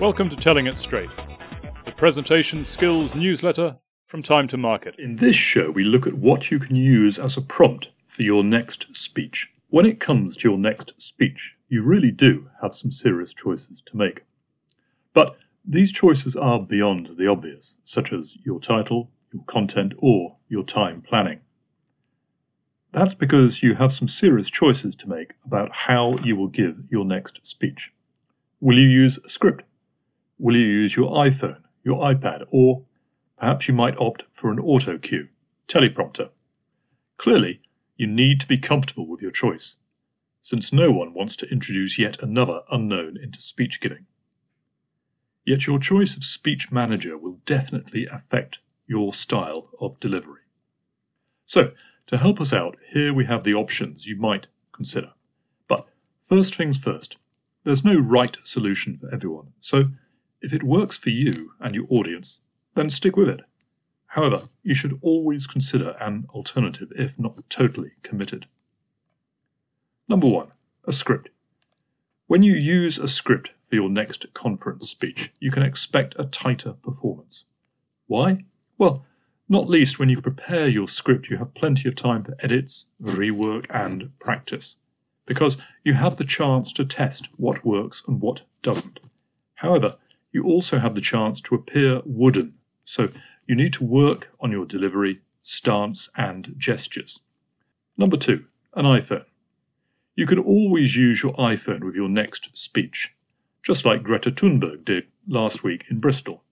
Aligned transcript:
Welcome 0.00 0.30
to 0.30 0.36
Telling 0.36 0.66
It 0.66 0.78
Straight, 0.78 1.10
the 1.84 1.92
presentation 1.92 2.64
skills 2.64 3.14
newsletter 3.14 3.76
from 4.06 4.22
Time 4.22 4.48
to 4.48 4.56
Market. 4.56 4.94
In 4.98 5.16
this 5.16 5.36
show, 5.36 5.70
we 5.70 5.84
look 5.84 6.06
at 6.06 6.14
what 6.14 6.50
you 6.50 6.58
can 6.58 6.74
use 6.74 7.18
as 7.18 7.36
a 7.36 7.42
prompt 7.42 7.90
for 8.06 8.22
your 8.22 8.42
next 8.42 8.86
speech. 8.96 9.50
When 9.68 9.84
it 9.84 10.00
comes 10.00 10.38
to 10.38 10.48
your 10.48 10.56
next 10.56 10.94
speech, 10.96 11.52
you 11.68 11.82
really 11.82 12.10
do 12.10 12.48
have 12.62 12.74
some 12.74 12.90
serious 12.90 13.34
choices 13.34 13.82
to 13.90 13.96
make. 13.98 14.22
But 15.12 15.36
these 15.66 15.92
choices 15.92 16.34
are 16.34 16.58
beyond 16.58 17.10
the 17.18 17.26
obvious, 17.26 17.74
such 17.84 18.10
as 18.10 18.32
your 18.42 18.58
title, 18.58 19.10
your 19.34 19.44
content, 19.50 19.92
or 19.98 20.34
your 20.48 20.64
time 20.64 21.02
planning. 21.02 21.40
That's 22.94 23.12
because 23.12 23.62
you 23.62 23.74
have 23.74 23.92
some 23.92 24.08
serious 24.08 24.48
choices 24.48 24.94
to 24.96 25.10
make 25.10 25.34
about 25.44 25.70
how 25.74 26.16
you 26.24 26.36
will 26.36 26.48
give 26.48 26.78
your 26.90 27.04
next 27.04 27.40
speech. 27.42 27.90
Will 28.62 28.78
you 28.78 28.88
use 28.88 29.18
a 29.22 29.28
script? 29.28 29.64
Will 30.40 30.56
you 30.56 30.64
use 30.64 30.96
your 30.96 31.10
iPhone, 31.10 31.60
your 31.84 31.98
iPad, 32.02 32.46
or 32.50 32.82
perhaps 33.38 33.68
you 33.68 33.74
might 33.74 33.98
opt 33.98 34.22
for 34.32 34.50
an 34.50 34.58
auto 34.58 34.96
cue, 34.96 35.28
teleprompter? 35.68 36.30
Clearly, 37.18 37.60
you 37.98 38.06
need 38.06 38.40
to 38.40 38.48
be 38.48 38.56
comfortable 38.56 39.06
with 39.06 39.20
your 39.20 39.32
choice, 39.32 39.76
since 40.40 40.72
no 40.72 40.90
one 40.90 41.12
wants 41.12 41.36
to 41.36 41.50
introduce 41.50 41.98
yet 41.98 42.22
another 42.22 42.62
unknown 42.72 43.18
into 43.22 43.42
speech 43.42 43.82
giving. 43.82 44.06
Yet 45.44 45.66
your 45.66 45.78
choice 45.78 46.16
of 46.16 46.24
speech 46.24 46.72
manager 46.72 47.18
will 47.18 47.40
definitely 47.44 48.06
affect 48.06 48.60
your 48.86 49.12
style 49.12 49.68
of 49.78 50.00
delivery. 50.00 50.40
So, 51.44 51.72
to 52.06 52.16
help 52.16 52.40
us 52.40 52.54
out, 52.54 52.78
here 52.94 53.12
we 53.12 53.26
have 53.26 53.44
the 53.44 53.52
options 53.52 54.06
you 54.06 54.16
might 54.16 54.46
consider. 54.72 55.12
But 55.68 55.86
first 56.26 56.54
things 56.54 56.78
first, 56.78 57.16
there's 57.64 57.84
no 57.84 57.98
right 57.98 58.38
solution 58.42 58.96
for 58.96 59.14
everyone, 59.14 59.52
so 59.60 59.90
if 60.40 60.52
it 60.52 60.62
works 60.62 60.96
for 60.96 61.10
you 61.10 61.52
and 61.60 61.74
your 61.74 61.86
audience, 61.90 62.40
then 62.74 62.90
stick 62.90 63.16
with 63.16 63.28
it. 63.28 63.40
However, 64.06 64.48
you 64.62 64.74
should 64.74 64.98
always 65.02 65.46
consider 65.46 65.96
an 66.00 66.26
alternative 66.30 66.92
if 66.96 67.18
not 67.18 67.48
totally 67.48 67.92
committed. 68.02 68.46
Number 70.08 70.26
one, 70.26 70.50
a 70.84 70.92
script. 70.92 71.28
When 72.26 72.42
you 72.42 72.54
use 72.54 72.98
a 72.98 73.06
script 73.06 73.50
for 73.68 73.76
your 73.76 73.88
next 73.88 74.32
conference 74.34 74.90
speech, 74.90 75.30
you 75.38 75.50
can 75.50 75.62
expect 75.62 76.16
a 76.18 76.24
tighter 76.24 76.72
performance. 76.72 77.44
Why? 78.06 78.44
Well, 78.78 79.04
not 79.48 79.68
least 79.68 79.98
when 79.98 80.08
you 80.08 80.20
prepare 80.20 80.68
your 80.68 80.88
script, 80.88 81.28
you 81.28 81.36
have 81.36 81.54
plenty 81.54 81.88
of 81.88 81.96
time 81.96 82.24
for 82.24 82.36
edits, 82.40 82.86
rework, 83.02 83.66
and 83.70 84.10
practice, 84.20 84.76
because 85.26 85.56
you 85.84 85.94
have 85.94 86.16
the 86.16 86.24
chance 86.24 86.72
to 86.72 86.84
test 86.84 87.28
what 87.36 87.64
works 87.64 88.02
and 88.06 88.20
what 88.20 88.42
doesn't. 88.62 89.00
However, 89.54 89.96
you 90.32 90.44
also 90.44 90.78
have 90.78 90.94
the 90.94 91.00
chance 91.00 91.40
to 91.42 91.54
appear 91.54 92.02
wooden, 92.04 92.54
so 92.84 93.08
you 93.46 93.54
need 93.54 93.72
to 93.74 93.84
work 93.84 94.28
on 94.40 94.50
your 94.50 94.64
delivery, 94.64 95.20
stance, 95.42 96.08
and 96.16 96.54
gestures. 96.56 97.20
Number 97.96 98.16
two, 98.16 98.44
an 98.74 98.84
iPhone. 98.84 99.24
You 100.14 100.26
can 100.26 100.38
always 100.38 100.96
use 100.96 101.22
your 101.22 101.34
iPhone 101.34 101.84
with 101.84 101.94
your 101.94 102.08
next 102.08 102.56
speech, 102.56 103.12
just 103.62 103.84
like 103.84 104.02
Greta 104.02 104.30
Thunberg 104.30 104.84
did 104.84 105.04
last 105.26 105.62
week 105.62 105.84
in 105.90 106.00
Bristol 106.00 106.42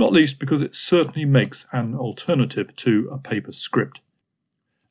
not 0.00 0.12
least 0.12 0.38
because 0.38 0.62
it 0.62 0.74
certainly 0.74 1.24
makes 1.24 1.66
an 1.72 1.94
alternative 1.94 2.74
to 2.76 3.08
a 3.12 3.18
paper 3.18 3.52
script. 3.52 4.00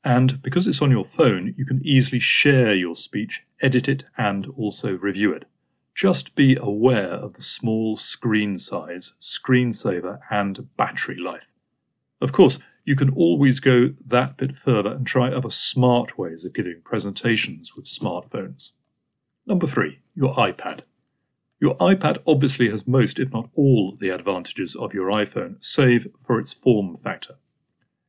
And 0.03 0.41
because 0.41 0.67
it's 0.67 0.81
on 0.81 0.91
your 0.91 1.03
phone, 1.03 1.55
you 1.57 1.65
can 1.65 1.81
easily 1.83 2.19
share 2.19 2.73
your 2.73 2.95
speech, 2.95 3.41
edit 3.61 3.87
it, 3.87 4.03
and 4.17 4.45
also 4.57 4.97
review 4.97 5.33
it. 5.33 5.45
Just 5.95 6.35
be 6.35 6.55
aware 6.55 7.11
of 7.11 7.33
the 7.33 7.41
small 7.41 7.97
screen 7.97 8.57
size, 8.57 9.13
screensaver, 9.19 10.19
and 10.31 10.75
battery 10.77 11.17
life. 11.19 11.47
Of 12.21 12.31
course, 12.31 12.59
you 12.85 12.95
can 12.95 13.11
always 13.11 13.59
go 13.59 13.93
that 14.05 14.37
bit 14.37 14.57
further 14.57 14.91
and 14.91 15.05
try 15.05 15.31
other 15.31 15.49
smart 15.49 16.17
ways 16.17 16.45
of 16.45 16.53
giving 16.53 16.81
presentations 16.83 17.75
with 17.75 17.85
smartphones. 17.85 18.71
Number 19.45 19.67
three, 19.67 19.99
your 20.15 20.33
iPad. 20.35 20.81
Your 21.61 21.75
iPad 21.77 22.19
obviously 22.25 22.69
has 22.69 22.87
most, 22.87 23.19
if 23.19 23.33
not 23.33 23.49
all, 23.53 23.97
the 23.99 24.09
advantages 24.09 24.75
of 24.75 24.93
your 24.93 25.11
iPhone, 25.11 25.57
save 25.59 26.07
for 26.25 26.39
its 26.39 26.53
form 26.53 26.97
factor. 27.03 27.35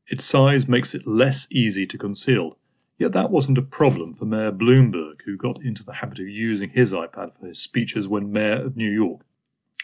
Its 0.06 0.24
size 0.24 0.68
makes 0.68 0.94
it 0.94 1.06
less 1.06 1.46
easy 1.50 1.86
to 1.86 1.98
conceal, 1.98 2.58
yet 3.00 3.12
that 3.12 3.30
wasn't 3.30 3.58
a 3.58 3.62
problem 3.62 4.14
for 4.14 4.24
Mayor 4.24 4.52
Bloomberg, 4.52 5.22
who 5.24 5.36
got 5.36 5.60
into 5.62 5.82
the 5.82 5.94
habit 5.94 6.20
of 6.20 6.28
using 6.28 6.70
his 6.70 6.92
iPad 6.92 7.32
for 7.38 7.46
his 7.46 7.58
speeches 7.58 8.06
when 8.06 8.32
Mayor 8.32 8.64
of 8.64 8.76
New 8.76 8.90
York. 8.90 9.22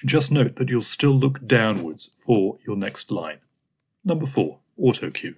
Just 0.04 0.31
note 0.31 0.54
that 0.56 0.69
you'll 0.69 0.82
still 0.82 1.19
look 1.19 1.44
downwards 1.44 2.10
for 2.25 2.59
your 2.65 2.77
next 2.77 3.10
line. 3.10 3.38
Number 4.04 4.27
4. 4.27 4.60
Auto 4.78 5.10
cue. 5.10 5.34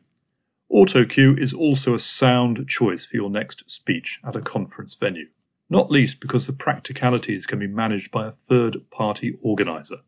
Auto 0.69 1.06
cue 1.06 1.34
is 1.39 1.55
also 1.55 1.94
a 1.94 1.99
sound 1.99 2.69
choice 2.69 3.06
for 3.06 3.16
your 3.16 3.31
next 3.31 3.71
speech 3.71 4.21
at 4.22 4.37
a 4.37 4.43
conference 4.43 4.95
venue 4.95 5.28
not 5.71 5.91
least 5.91 6.21
because 6.21 6.47
the 6.47 6.53
practicalities 6.53 7.47
can 7.47 7.59
be 7.59 7.66
managed 7.66 8.10
by 8.10 8.27
a 8.27 8.33
third 8.49 8.78
party 8.91 9.37
organizer. 9.43 9.99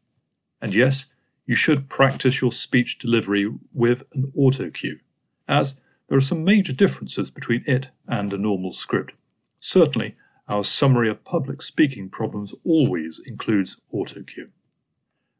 And 0.60 0.74
yes, 0.74 1.06
you 1.46 1.54
should 1.54 1.88
practice 1.88 2.40
your 2.40 2.52
speech 2.52 2.98
delivery 2.98 3.52
with 3.72 4.02
an 4.12 4.32
auto 4.36 4.70
cue, 4.70 5.00
as 5.48 5.74
there 6.10 6.18
are 6.18 6.20
some 6.20 6.44
major 6.44 6.72
differences 6.72 7.30
between 7.30 7.62
it 7.68 7.88
and 8.08 8.32
a 8.32 8.36
normal 8.36 8.72
script. 8.72 9.12
Certainly, 9.60 10.16
our 10.48 10.64
summary 10.64 11.08
of 11.08 11.24
public 11.24 11.62
speaking 11.62 12.08
problems 12.10 12.52
always 12.64 13.20
includes 13.24 13.76
auto 13.92 14.24
cue. 14.24 14.50